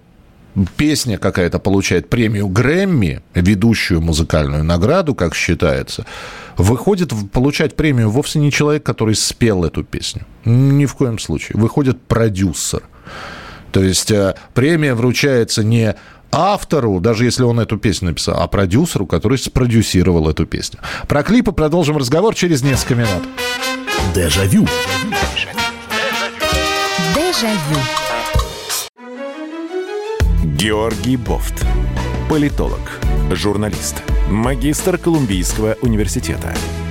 [0.76, 6.06] песня какая-то получает премию Грэмми, ведущую музыкальную награду, как считается,
[6.56, 10.22] выходит получать премию вовсе не человек, который спел эту песню.
[10.44, 11.60] Ни в коем случае.
[11.60, 12.82] Выходит продюсер.
[13.76, 15.94] То есть э, премия вручается не
[16.32, 20.80] автору, даже если он эту песню написал, а продюсеру, который спродюсировал эту песню.
[21.06, 23.22] Про клипы продолжим разговор через несколько минут.
[24.14, 24.66] Дежавю.
[27.14, 27.80] Дежавю.
[30.42, 31.66] Георгий Бофт.
[32.30, 32.80] Политолог,
[33.30, 36.54] журналист, магистр Колумбийского университета,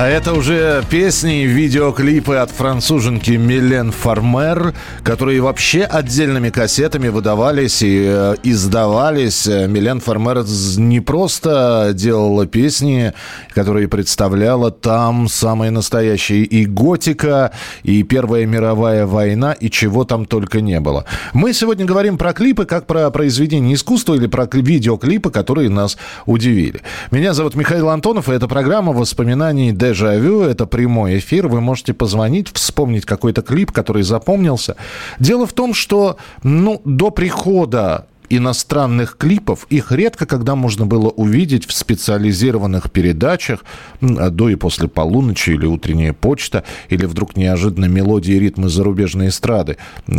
[0.00, 7.82] А это уже песни и видеоклипы от француженки Милен Фармер, которые вообще отдельными кассетами выдавались
[7.82, 9.46] и э, издавались.
[9.46, 10.46] Милен Фармер
[10.78, 13.12] не просто делала песни,
[13.50, 20.62] которые представляла там самые настоящие и готика, и Первая мировая война, и чего там только
[20.62, 21.04] не было.
[21.34, 25.98] Мы сегодня говорим про клипы, как про произведения искусства или про кли- видеоклипы, которые нас
[26.24, 26.80] удивили.
[27.10, 30.42] Меня зовут Михаил Антонов, и это программа воспоминаний «Дежавю».
[30.42, 31.48] Это прямой эфир.
[31.48, 34.76] Вы можете позвонить, вспомнить какой-то клип, который запомнился.
[35.18, 41.66] Дело в том, что ну, до прихода иностранных клипов, их редко когда можно было увидеть
[41.66, 43.64] в специализированных передачах
[44.00, 49.76] до и после полуночи или утренняя почта, или вдруг неожиданно мелодии и ритмы зарубежной эстрады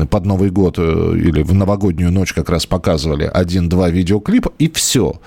[0.10, 5.22] под Новый год э, или в новогоднюю ночь как раз показывали один-два видеоклипа, и все.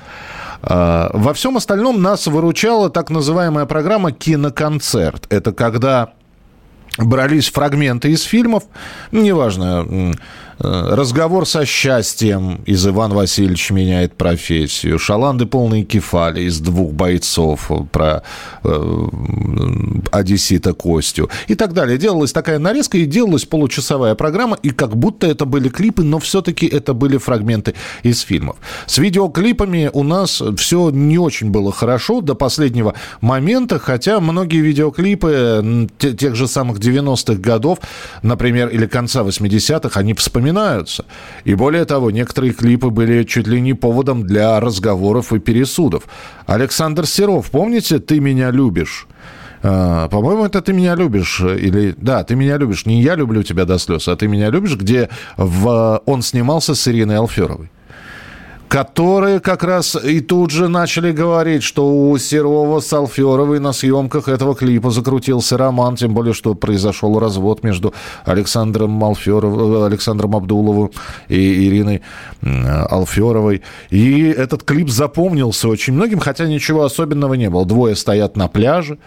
[0.67, 5.27] А, Во всем остальном нас выручала так называемая программа «Киноконцерт».
[5.31, 6.13] Это когда
[6.99, 8.65] брались фрагменты из фильмов,
[9.13, 10.15] неважно,
[10.59, 18.23] разговор со счастьем из «Иван Васильевич меняет профессию», шаланды полные кефали из двух бойцов про
[18.63, 19.09] э,
[20.11, 21.99] одессита Костю и так далее.
[21.99, 26.67] Делалась такая нарезка и делалась получасовая программа, и как будто это были клипы, но все-таки
[26.67, 28.57] это были фрагменты из фильмов.
[28.87, 35.89] С видеоклипами у нас все не очень было хорошо до последнего момента, хотя многие видеоклипы
[35.99, 37.79] тех же самых 90-х годов,
[38.23, 40.15] например, или конца 80-х, они
[40.45, 41.05] вспоминаются.
[41.45, 46.05] И более того, некоторые клипы были чуть ли не поводом для разговоров и пересудов.
[46.47, 49.07] Александр Серов, помните «Ты меня любишь»?
[49.63, 51.41] А, По-моему, это ты меня любишь.
[51.41, 52.85] Или да, ты меня любишь.
[52.87, 56.03] Не я люблю тебя до слез, а ты меня любишь, где в...
[56.05, 57.71] он снимался с Ириной Алферовой
[58.75, 64.27] которые как раз и тут же начали говорить, что у Серова с Алферовой на съемках
[64.27, 70.91] этого клипа закрутился роман, тем более, что произошел развод между Александром, Алферов, Александром Абдуловым
[71.29, 72.03] и Ириной
[72.43, 73.63] Алферовой.
[73.91, 77.65] И этот клип запомнился очень многим, хотя ничего особенного не было.
[77.65, 78.99] Двое стоят на пляже,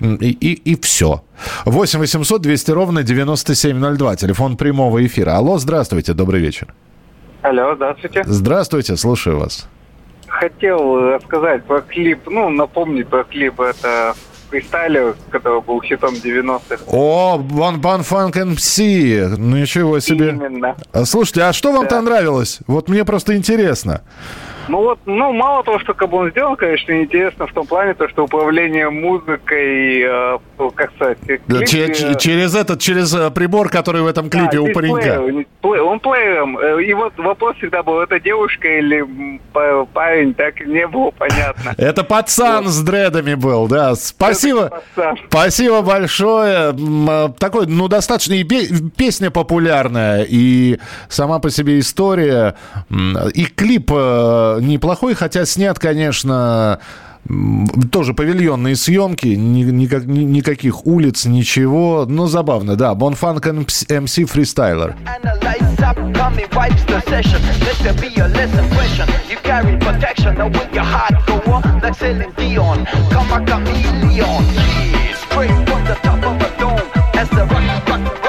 [0.00, 1.22] и, и, и все.
[1.66, 4.16] 8 800 200 ровно 9702.
[4.16, 5.36] Телефон прямого эфира.
[5.36, 6.74] Алло, здравствуйте, добрый вечер.
[7.42, 8.22] Алло, здравствуйте.
[8.26, 9.66] Здравствуйте, слушаю вас.
[10.26, 13.60] Хотел рассказать про клип, ну, напомнить про клип.
[13.60, 14.14] Это
[14.50, 16.84] фристайлер, который был хитом 90-х.
[16.86, 18.78] О, Ван Пан Фанк МС.
[18.78, 20.30] Ну, ничего себе.
[20.30, 20.76] Именно.
[21.04, 22.60] Слушайте, а что вам там нравилось?
[22.66, 24.02] Вот мне просто интересно.
[24.68, 27.94] Ну вот, ну, мало того, что как бы он сделал, конечно, интересно в том плане,
[27.94, 30.38] то, что управление музыкой, э,
[30.74, 34.56] как сказать, клип, Че- э, че- через этот, через э, прибор, который в этом клипе
[34.58, 35.22] Да, у паренька.
[35.60, 36.58] плеер, Он плеером.
[36.58, 39.04] Э, И вот вопрос всегда был, это девушка или
[39.92, 41.74] парень, так не было понятно.
[41.78, 43.94] Это пацан с дредами был, да.
[43.94, 44.82] Спасибо.
[45.28, 46.74] Спасибо большое.
[47.08, 52.54] Э, Такой, ну, достаточно и пе- песня популярная, и сама по себе история.
[53.34, 56.78] И клип э, неплохой, хотя снят, конечно,
[57.92, 62.06] тоже павильонные съемки, ни- никак- ни- никаких улиц, ничего.
[62.08, 62.94] Но забавно, да.
[62.94, 64.96] Бонфанк МС фристайлер.
[73.10, 74.14] Come a chameleon.
[74.14, 76.80] Yeah, straight from the top of a dome.
[77.14, 78.19] As the rock, rock,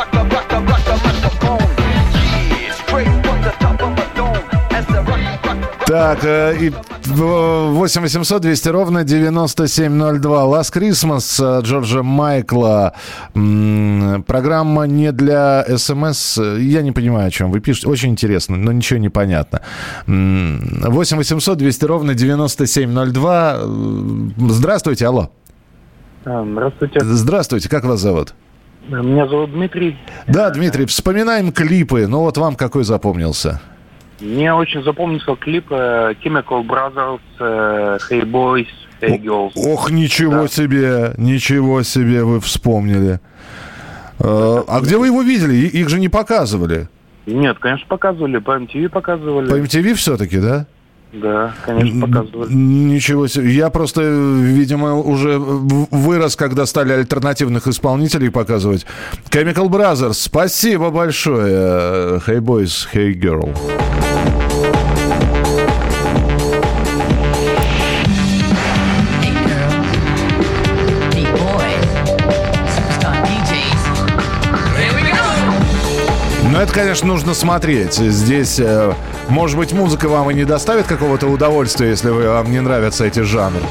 [6.02, 6.70] Так, э, и
[7.06, 10.46] в- 8 800 200 ровно 9702.
[10.46, 12.94] Last Christmas э, Джорджа Майкла.
[14.26, 16.38] Программа не для СМС.
[16.58, 17.88] Я не понимаю, о чем вы пишете.
[17.88, 19.62] Очень интересно, но ничего не понятно.
[20.08, 23.58] М, 8 800 200 ровно 9702.
[23.58, 25.30] Э, Здравствуйте, алло.
[26.26, 27.00] А, Здравствуйте.
[27.02, 28.34] Здравствуйте, как вас зовут?
[28.90, 29.98] Меня зовут Дмитрий.
[30.28, 32.08] Да, Дмитрий, вспоминаем клипы.
[32.08, 33.62] Ну вот вам какой запомнился?
[34.22, 38.68] Мне очень запомнился клип э, Chemical Brothers, э, Hey Boys,
[39.02, 39.52] Hey Girls.
[39.56, 43.20] Ох, ничего себе, ничего себе вы вспомнили.
[44.20, 45.56] Э, А где вы его видели?
[45.56, 46.88] Их же не показывали.
[47.26, 49.50] Нет, конечно, показывали, по MTV показывали.
[49.50, 50.66] По MTV все-таки, да?
[51.14, 52.54] Да, конечно, показывали.
[52.54, 53.50] Ничего себе.
[53.52, 58.86] Я просто, видимо, уже вырос, когда стали альтернативных исполнителей показывать.
[59.30, 62.20] Chemical Brothers, спасибо большое.
[62.26, 63.50] Hey Boys, Hey Girl.
[76.72, 77.96] Это, конечно, нужно смотреть.
[77.96, 78.94] Здесь, э,
[79.28, 83.62] может быть, музыка вам и не доставит какого-то удовольствия, если вам не нравятся эти жанры.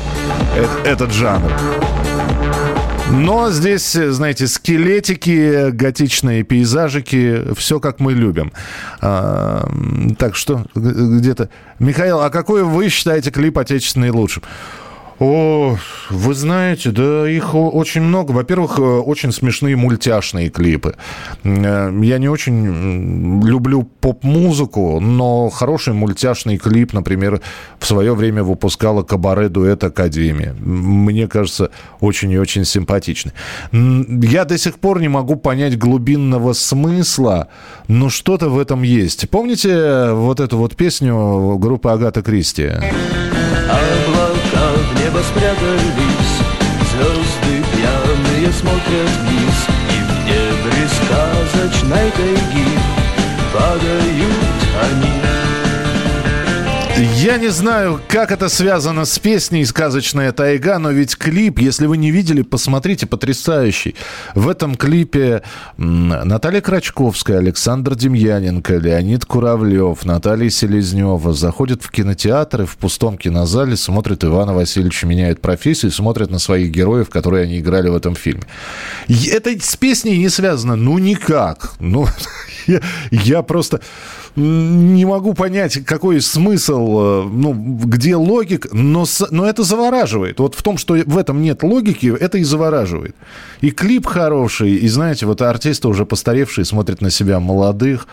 [0.54, 1.50] Э- этот жанр.
[3.10, 8.52] Но здесь, знаете, скелетики, готичные пейзажики, все как мы любим.
[9.00, 9.66] А,
[10.18, 11.48] так что где-то...
[11.78, 14.42] Михаил, а какой вы считаете клип отечественный лучшим?
[15.20, 15.76] О,
[16.08, 18.32] вы знаете, да их очень много.
[18.32, 20.94] Во-первых, э, очень смешные мультяшные клипы.
[21.44, 27.42] Э, Я не очень люблю поп-музыку, но хороший мультяшный клип, например,
[27.78, 30.54] в свое время выпускала кабаре дуэт Академия.
[30.58, 33.32] Мне кажется, очень и очень симпатичный.
[33.72, 37.48] Я до сих пор не могу понять глубинного смысла,
[37.88, 39.28] но что-то в этом есть.
[39.28, 42.70] Помните вот эту вот песню группы Агата Кристи?
[45.10, 46.38] Небо спрятались,
[46.92, 52.78] звезды пьяные смотрят вниз, И в дебри сказочной тайги
[53.52, 55.19] падают они.
[57.00, 61.96] Я не знаю, как это связано с песней «Сказочная тайга», но ведь клип, если вы
[61.96, 63.94] не видели, посмотрите, потрясающий.
[64.34, 65.42] В этом клипе
[65.78, 74.22] Наталья Крачковская, Александр Демьяненко, Леонид Куравлев, Наталья Селезнева заходят в кинотеатры в пустом кинозале, смотрят
[74.22, 78.42] Ивана Васильевича меняет профессию, смотрят на своих героев, которые они играли в этом фильме.
[79.08, 81.72] Это с песней не связано, ну никак.
[81.80, 82.06] Ну,
[82.66, 83.80] я, я просто
[84.36, 90.38] не могу понять, какой смысл, э, ну, где логик, но, но это завораживает.
[90.38, 93.14] Вот в том, что в этом нет логики, это и завораживает.
[93.60, 98.06] И клип хороший, и знаете, вот артисты уже постаревшие смотрят на себя молодых,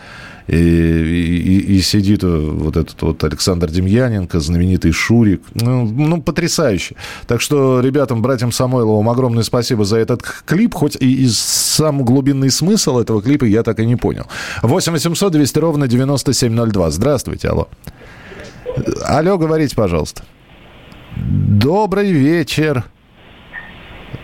[0.48, 5.42] и, и- и сидит вот этот вот Александр Демьяненко, знаменитый Шурик.
[5.54, 6.96] Ну, ну, потрясающе.
[7.26, 12.50] Так что ребятам, братьям Самойловым огромное спасибо за этот клип, хоть и, и сам глубинный
[12.50, 14.24] смысл этого клипа я так и не понял.
[14.62, 16.90] 8 800 200 ровно 9702.
[16.90, 17.68] Здравствуйте, алло.
[19.04, 20.22] Алло, говорите, пожалуйста.
[21.16, 22.84] Добрый вечер.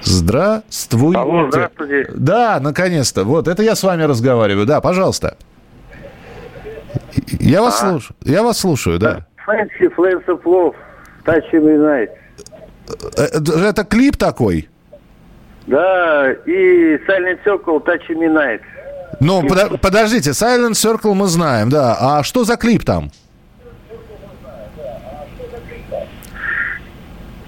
[0.02, 1.18] Здравствуйте.
[1.18, 2.10] Алло, здравствуйте.
[2.14, 3.24] Да, наконец-то.
[3.24, 4.66] Вот, это я с вами разговариваю.
[4.66, 5.36] Да, пожалуйста.
[7.40, 7.90] Я вас А?
[7.90, 8.16] слушаю.
[8.24, 9.26] Я вас слушаю, да.
[9.46, 10.74] Fancy Flames of Love,
[11.24, 12.08] Touch Night.
[13.16, 14.68] Э, Это, это клип такой?
[15.66, 18.60] Да, и Silent Circle, Touch Me Night.
[19.20, 21.96] Ну, подо- подождите, Silent Circle мы знаем, да.
[22.00, 23.10] А что за клип там?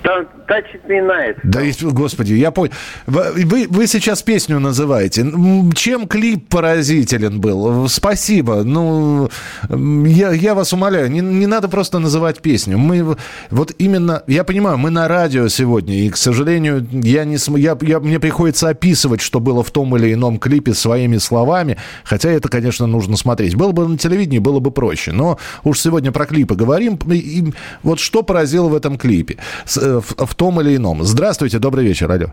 [0.03, 1.37] Там Me Night.
[1.43, 2.73] Да, господи, я понял.
[3.07, 5.27] Вы, вы- сейчас песню называете.
[5.75, 7.89] Чем клип поразителен был?
[7.89, 8.63] Спасибо.
[8.65, 9.29] Ну,
[9.71, 12.79] я, я вас умоляю, не, не надо просто называть песню.
[12.79, 13.17] Мы
[13.51, 17.77] вот именно, я понимаю, мы на радио сегодня, и, к сожалению, я не, см- я,
[17.83, 22.49] я- мне приходится описывать, что было в том или ином клипе своими словами, хотя это,
[22.49, 23.55] конечно, нужно смотреть.
[23.57, 25.13] Было бы на телевидении, было бы проще.
[25.13, 26.99] Но уж сегодня про клипы говорим.
[27.11, 29.37] И, и вот что поразило в этом клипе?
[29.77, 31.03] Э, в, в том или ином.
[31.03, 32.33] Здравствуйте, добрый вечер, алло.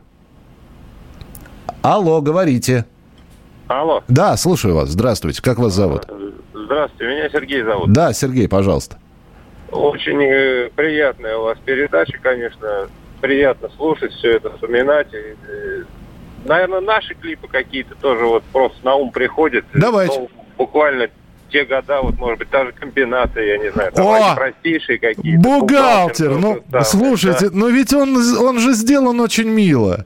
[1.82, 2.86] Алло, говорите.
[3.68, 4.04] Алло.
[4.08, 4.90] Да, слушаю вас.
[4.90, 5.42] Здравствуйте.
[5.42, 6.06] Как вас зовут?
[6.54, 7.92] Здравствуйте, меня Сергей зовут.
[7.92, 8.98] Да, Сергей, пожалуйста.
[9.72, 12.88] Очень э, приятная у вас передача, конечно.
[13.22, 15.08] Приятно слушать, все это вспоминать.
[15.14, 15.84] И, э,
[16.46, 19.66] наверное, наши клипы какие-то тоже вот просто на ум приходят.
[19.74, 20.20] Давайте.
[20.20, 21.10] Ну, буквально
[21.54, 24.36] те года, вот, может быть, та же комбинация, я не знаю, там О!
[24.36, 25.42] простейшие какие-то.
[25.42, 27.56] Бухгалтер, тот ну, слушайте, да.
[27.56, 30.06] ну ведь он, он же сделан очень мило.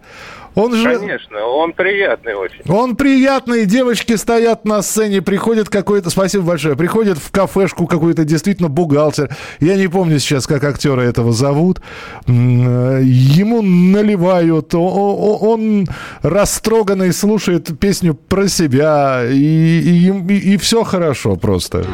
[0.58, 0.98] Он же...
[0.98, 2.62] Конечно, он приятный очень.
[2.67, 8.67] Он приятный, девочки стоят на сцене, приходит какой-то, спасибо большое, приходит в кафешку какой-то действительно
[8.67, 11.80] бухгалтер, я не помню сейчас, как актера этого зовут,
[12.26, 15.86] э, ему наливают, он
[16.24, 21.86] растроганный слушает песню про себя, и, и, все хорошо просто.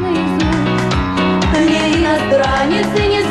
[1.54, 3.23] Не иностранец и не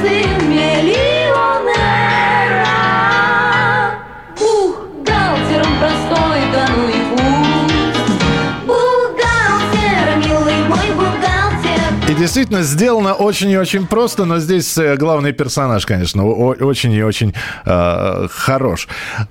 [12.23, 17.35] действительно сделано очень и очень просто, но здесь э, главный персонаж, конечно, очень и очень
[17.65, 18.89] э, хорош.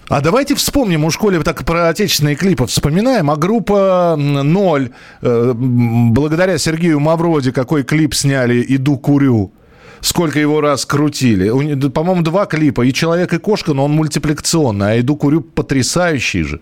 [0.09, 4.89] А давайте вспомним, у школе так про отечественные клипы вспоминаем, а группа «Ноль»,
[5.21, 9.53] э, благодаря Сергею Мавроди, какой клип сняли «Иду курю»,
[10.01, 11.49] сколько его раз крутили.
[11.89, 12.81] По-моему, два клипа.
[12.81, 14.91] И «Человек, и кошка», но он мультипликационный.
[14.91, 16.59] А «Иду курю» потрясающий же.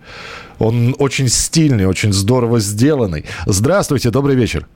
[0.60, 3.24] Он очень стильный, очень здорово сделанный.
[3.46, 4.68] Здравствуйте, добрый вечер.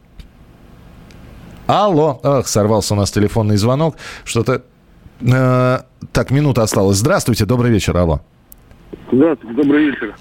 [1.67, 2.21] Алло.
[2.23, 3.97] Ах, сорвался у нас телефонный звонок.
[4.25, 4.63] Что-то...
[5.21, 5.79] э,
[6.13, 6.99] так, минута осталась.
[6.99, 7.97] Здравствуйте, добрый вечер.
[7.97, 8.21] Алло.
[9.11, 10.15] Здравствуйте, добрый вечер.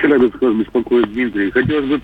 [0.00, 1.50] Челябинск вас беспокоит Дмитрий.
[1.50, 2.00] Хотелось бы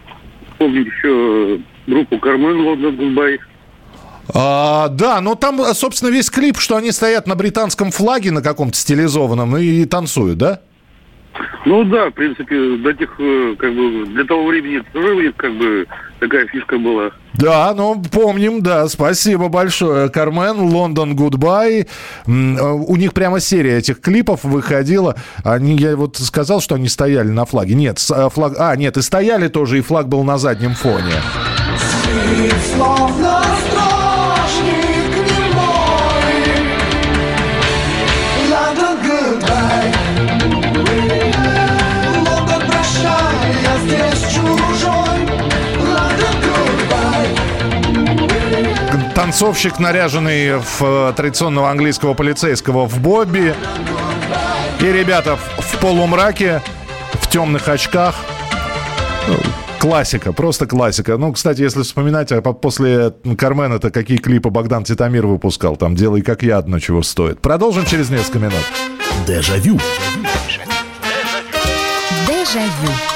[0.50, 3.38] вспомнить еще группу Кар-Мэн London Goodbye.
[4.34, 8.42] А, да, но там, э, собственно, весь клип, что они стоят на британском флаге на
[8.42, 10.60] каком-то стилизованном и танцуют, да?
[11.64, 15.36] Ну да, в принципе, до тех, э, как бы, для того времени тоже у них
[15.36, 15.86] как бы
[16.20, 17.10] такая фишка была.
[17.34, 20.08] Да, ну, помним, да, спасибо большое.
[20.08, 21.80] Кар-Мэн, London, Goodbye.
[21.80, 21.86] Э,
[22.26, 25.16] У них прямо серия этих клипов выходила.
[25.44, 27.74] Они, я вот сказал, что они стояли на флаге.
[27.74, 28.54] Нет, э, флаг...
[28.58, 31.12] А, нет, и стояли тоже, и флаг был на заднем фоне.
[32.74, 33.45] Словно
[49.16, 53.54] Танцовщик, наряженный в э, традиционного английского полицейского в Бобби.
[54.78, 56.60] И ребята в, в полумраке,
[57.14, 58.14] в темных очках.
[59.78, 61.16] Классика, просто классика.
[61.16, 66.20] Ну, кстати, если вспоминать, а по- после Кармена-то какие клипы Богдан Титамир выпускал, там «Делай
[66.20, 67.40] как я» одно чего стоит.
[67.40, 68.60] Продолжим через несколько минут.
[69.26, 69.80] Дежавю.
[72.26, 73.15] Дежавю.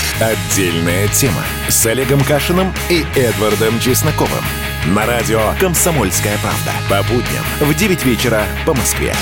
[0.19, 4.43] Отдельная тема с Олегом Кашиным и Эдвардом Чесноковым.
[4.87, 6.71] На радио «Комсомольская правда».
[6.89, 9.15] По будням в 9 вечера по Москве.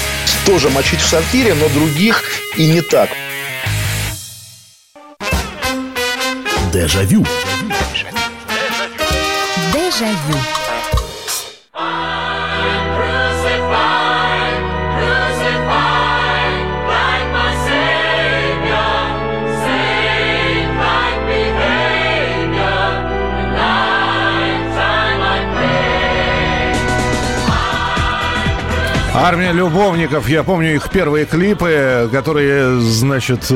[0.45, 2.23] Тоже мочить в сортире, но других
[2.57, 3.09] и не так.
[6.73, 7.25] Дежавю.
[9.73, 10.58] Дежавю.
[29.21, 30.29] Армия любовников.
[30.29, 33.51] Я помню их первые клипы, которые, значит,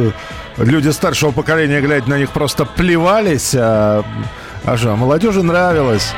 [0.58, 3.56] люди старшего поколения, глядя на них, просто плевались.
[3.56, 4.04] А,
[4.66, 6.14] а что, молодежи нравилось.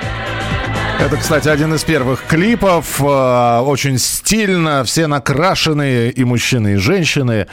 [0.99, 2.99] Это, кстати, один из первых клипов.
[3.03, 7.45] а, Очень стильно, все накрашенные, и мужчины, и женщины.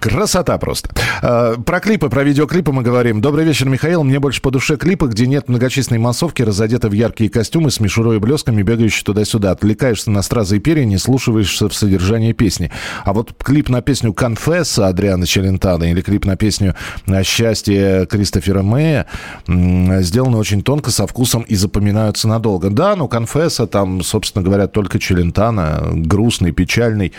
[0.00, 0.88] Красота просто.
[1.20, 3.20] Э, Про клипы, про видеоклипы мы говорим.
[3.20, 4.02] Добрый вечер, Михаил.
[4.02, 8.16] Мне больше по душе клипы, где нет многочисленной массовки, разодеты в яркие костюмы с мишурой
[8.16, 9.50] и блесками, бегающие туда-сюда.
[9.50, 12.70] Отвлекаешься на стразы и перья, не слушаешься в содержании песни.
[13.04, 16.74] А вот клип на песню «Конфесса» Адриана Челентана или клип на песню
[17.22, 19.06] «Счастье» Кристофера Мэя
[19.46, 22.70] сделаны очень тонко, со вкусом и запоминаются надолго.
[22.70, 27.12] Да, ну «Конфесса» там, собственно говоря, только Челентана, грустный, печальный.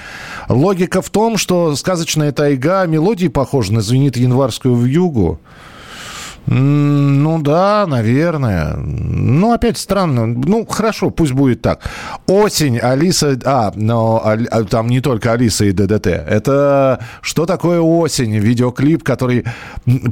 [0.49, 5.39] Логика в том, что сказочная тайга мелодии похожа на «Звенит январскую вьюгу».
[6.47, 8.75] Ну да, наверное.
[8.75, 10.25] Ну, опять странно.
[10.25, 11.81] Ну, хорошо, пусть будет так.
[12.27, 13.39] Осень, Алиса...
[13.45, 16.07] А, но а, там не только Алиса и ДДТ.
[16.07, 18.37] Это что такое осень?
[18.37, 19.45] Видеоклип, который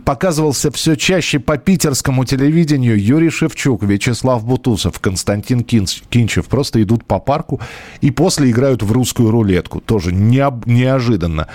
[0.05, 3.03] показывался все чаще по питерскому телевидению.
[3.03, 7.59] Юрий Шевчук, Вячеслав Бутусов, Константин Кинч- Кинчев просто идут по парку
[8.01, 9.81] и после играют в русскую рулетку.
[9.81, 11.47] Тоже необ- неожиданно.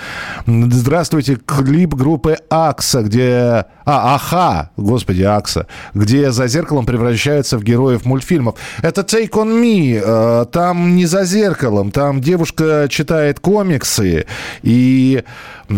[0.46, 3.66] Здравствуйте, клип группы Акса, где...
[3.84, 8.54] А, Аха, господи, Акса, где за зеркалом превращаются в героев мультфильмов.
[8.82, 14.26] Это Take On Me, э, там не за зеркалом, там девушка читает комиксы,
[14.62, 15.22] и
[15.68, 15.72] э,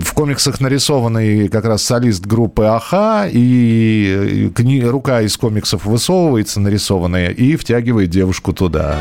[0.00, 4.50] в комиксах нарисованный как раз солист группы Аха, и
[4.84, 8.96] рука из комиксов высовывается нарисованная и втягивает девушку туда.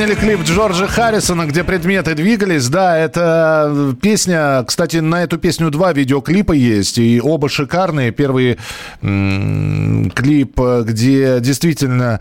[0.00, 2.68] Вспомнили клип Джорджа Харрисона, где предметы двигались.
[2.68, 4.64] Да, это песня...
[4.66, 8.10] Кстати, на эту песню два видеоклипа есть, и оба шикарные.
[8.10, 8.56] Первый
[9.02, 12.18] клип, э, где действительно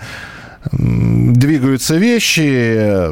[0.72, 3.08] двигаются вещи.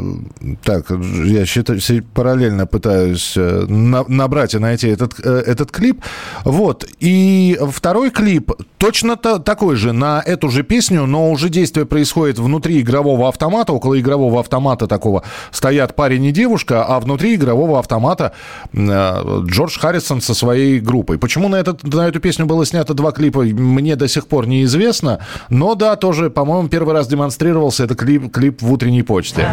[0.63, 0.91] Так,
[1.23, 1.79] я считаю,
[2.13, 6.01] параллельно пытаюсь э, на- набрать и найти этот, э, этот клип.
[6.43, 6.85] Вот.
[6.99, 12.39] И второй клип точно та- такой же, на эту же песню, но уже действие происходит
[12.39, 13.73] внутри игрового автомата.
[13.73, 18.33] Около игрового автомата такого стоят парень и девушка, а внутри игрового автомата
[18.73, 21.17] э, Джордж Харрисон со своей группой.
[21.17, 25.19] Почему на, этот, на эту песню было снято два клипа, мне до сих пор неизвестно.
[25.49, 29.47] Но да, тоже, по-моему, первый раз демонстрировался это клип, клип в утренней почте.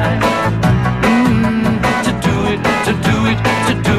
[2.85, 3.95] to do it, to do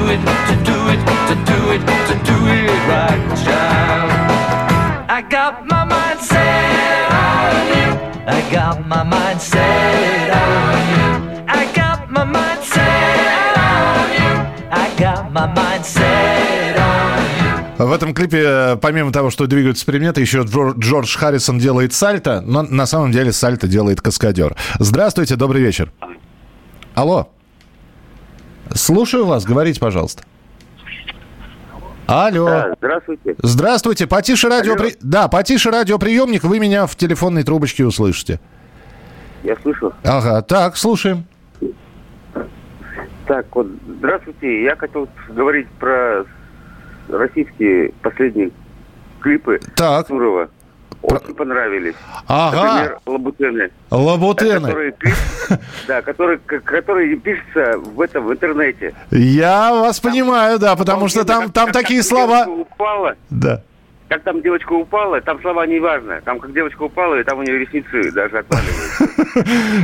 [8.28, 11.46] I got my mind set on you.
[11.48, 14.72] I got my mind set on you.
[14.72, 17.86] I got my mind set on you.
[17.88, 22.42] В этом клипе, э, помимо того, что двигаются предметы, еще Джор- Джордж Харрисон делает сальто,
[22.42, 24.56] но на самом деле сальто делает каскадер.
[24.80, 25.92] Здравствуйте, добрый вечер.
[26.96, 27.30] Алло.
[28.74, 30.24] Слушаю вас, говорите, пожалуйста.
[32.08, 32.76] Алло.
[32.78, 33.36] Здравствуйте.
[33.42, 34.76] Здравствуйте, потише радио...
[35.02, 38.40] Да, потише радиоприемник, вы меня в телефонной трубочке услышите.
[39.44, 39.94] Я слышу.
[40.04, 41.26] Ага, так, слушаем.
[43.28, 44.64] Так, вот, здравствуйте.
[44.64, 46.26] Я хотел говорить про
[47.10, 48.52] российские последние
[49.20, 50.08] клипы так.
[50.08, 50.50] Турова.
[51.08, 51.96] Очень понравились.
[52.28, 52.64] Ага.
[52.64, 53.70] Например, Лабутены.
[53.92, 54.60] Лабутены.
[54.68, 55.16] Который клип,
[55.88, 58.94] да, который, к- который пишется в этом в интернете.
[59.12, 62.46] Я вас понимаю, да, потому что там, там такие слова...
[62.48, 63.62] Упала, Да.
[64.08, 66.22] Как там девочка упала, там слова не важно.
[66.24, 69.06] Там как девочка упала, и там у нее ресницы даже отваливаются.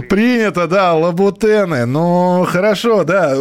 [0.09, 1.85] Принято, да, лабутены.
[1.85, 3.35] Ну, хорошо, да.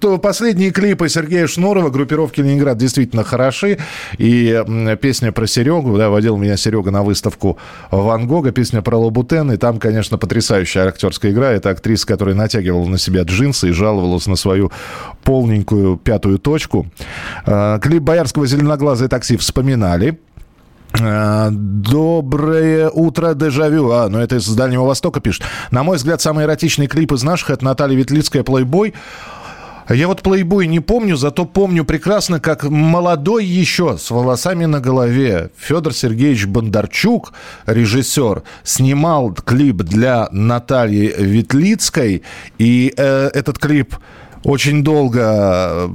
[0.00, 3.78] То последние клипы Сергея Шнурова, группировки Ленинград, действительно хороши.
[4.18, 4.62] И
[5.00, 7.58] песня про Серегу, да, водил меня Серега на выставку
[7.90, 9.58] Ван Гога, песня про лабутены.
[9.58, 11.52] Там, конечно, потрясающая актерская игра.
[11.52, 14.72] Это актриса, которая натягивала на себя джинсы и жаловалась на свою
[15.24, 16.86] полненькую пятую точку.
[17.44, 20.15] Э, Клип Боярского «Зеленоглазое такси» вспоминали.
[21.00, 23.90] Э, Доброе утро, дежавю.
[23.92, 25.44] А, ну это из Дальнего Востока пишет.
[25.70, 28.94] На мой взгляд, самый эротичный клип из наших это Наталья Ветлицкая «Плейбой».
[29.88, 35.50] Я вот плейбой не помню, зато помню прекрасно, как молодой еще, с волосами на голове,
[35.56, 37.32] Федор Сергеевич Бондарчук,
[37.66, 42.24] режиссер, снимал клип для Натальи Ветлицкой.
[42.58, 43.94] И э, этот клип
[44.44, 45.90] очень долго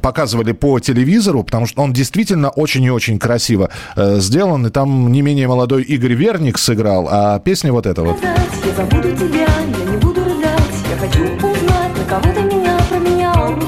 [0.00, 4.66] показывали по телевизору, потому что он действительно очень и очень красиво э, сделан.
[4.66, 8.16] И там не менее молодой Игорь Верник сыграл, а песня вот эта вот.
[8.22, 13.58] Я забуду тебя, я не буду рыдать Я хочу узнать, на кого ты меня променял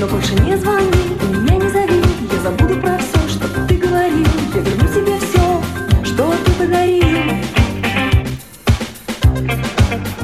[0.00, 0.49] Но больше не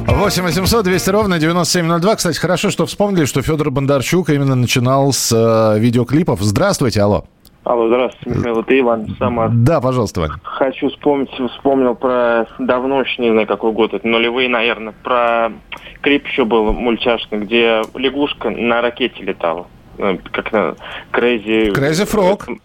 [0.07, 2.17] 8 800 200 ровно 9702.
[2.17, 6.41] Кстати, хорошо, что вспомнили, что Федор Бондарчук именно начинал с э, видеоклипов.
[6.41, 7.25] Здравствуйте, алло.
[7.65, 9.51] Алло, здравствуйте, Михаил, это Иван Самар.
[9.53, 10.31] Да, пожалуйста, Вань.
[10.45, 15.51] Хочу вспомнить, вспомнил про давно, еще не знаю какой год, это нулевые, наверное, про
[16.03, 19.67] клип еще был мультяшный, где лягушка на ракете летала.
[19.99, 20.77] Э, Как на
[21.13, 21.73] Crazy...
[21.73, 22.59] Crazy Frog.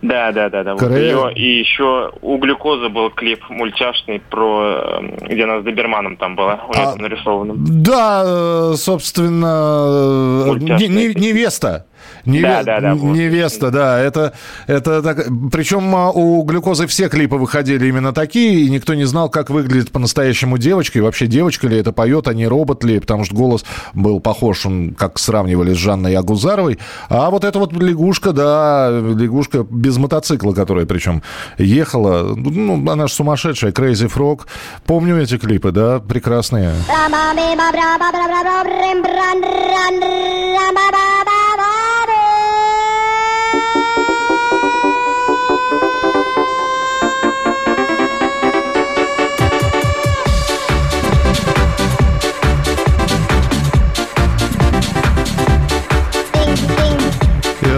[0.00, 0.74] Да, да, да, да.
[0.74, 1.28] Вот её.
[1.30, 6.60] И еще у глюкозы был клип мультяшный про э, где она с Доберманом там была,
[6.68, 7.54] у нее А, там нарисовано.
[7.56, 11.86] Да, э, собственно, э, не- не- невеста.
[12.28, 13.16] Неве- Да, да, да, вот.
[13.16, 13.98] Невеста, да.
[13.98, 14.34] Это,
[14.66, 15.26] это так...
[15.50, 19.90] Причем а, у глюкозы все клипы выходили именно такие, и никто не знал, как выглядит
[19.90, 20.98] по-настоящему девочка.
[20.98, 23.64] И вообще девочка ли это поет, а не робот ли, потому что голос
[23.94, 26.78] был похож, он, как сравнивали с Жанной Агузаровой.
[27.08, 31.22] А вот эта вот лягушка, да, лягушка без мотоцикла, которая причем
[31.56, 32.34] ехала.
[32.36, 34.42] Ну, она же сумасшедшая, Crazy Frog.
[34.84, 36.68] Помню эти клипы, да, прекрасные.
[36.68, 37.08] Это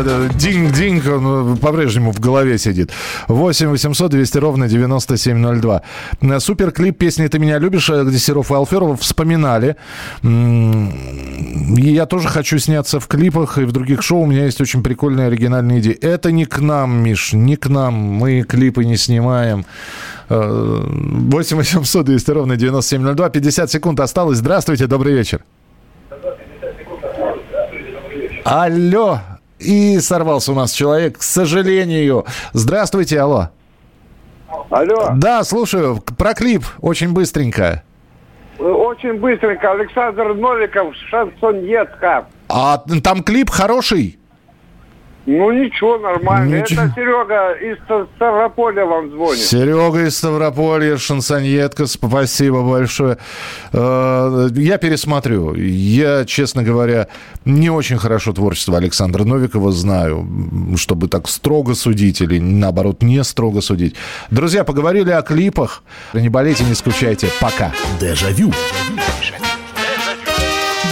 [0.03, 2.90] Динг-динг, он по-прежнему в голове сидит.
[3.28, 5.82] 8 800 200 ровно 9702.
[6.20, 9.76] Э, Суперклип песни «Ты меня любишь», э, где Серов и Алферова вспоминали.
[10.22, 14.22] И Я тоже хочу сняться в клипах и в других шоу.
[14.22, 15.94] У меня есть очень прикольные оригинальные идеи.
[15.94, 17.94] Это не к нам, Миш, не к нам.
[17.94, 19.64] Мы клипы не снимаем.
[20.28, 23.28] Э, 8 800 200 ровно 9702.
[23.30, 24.38] 50 секунд осталось.
[24.38, 25.42] Здравствуйте, добрый вечер.
[28.44, 29.20] Алло.
[29.61, 32.25] И сорвался у нас человек, к сожалению.
[32.53, 33.51] Здравствуйте, алло.
[34.71, 35.11] Алло.
[35.17, 36.03] Да, слушаю.
[36.17, 37.83] Про клип очень быстренько.
[38.59, 39.73] Очень быстренько.
[39.73, 42.27] Александр Новиков, шансоньетка.
[42.49, 44.20] А там клип хороший?
[45.27, 46.57] Ну ничего, нормально.
[46.62, 46.83] Ничего.
[46.83, 49.37] Это Серега из Ста- Ставрополя вам звонит.
[49.45, 53.18] Серега из Ставрополья, шансоньетка, спасибо большое.
[53.73, 55.55] Э, Я пересмотрю.
[55.55, 57.07] Я, честно говоря,
[57.45, 60.27] не очень хорошо творчество Александра Новикова знаю,
[60.77, 63.95] чтобы так строго судить или, наоборот, не строго судить.
[64.31, 65.83] Друзья, поговорили о клипах.
[66.14, 67.29] Не болейте, не скучайте.
[67.41, 67.73] Пока.
[68.01, 68.53] Дежавю.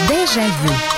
[0.09, 0.73] Дежавю.
[0.73, 0.98] Еду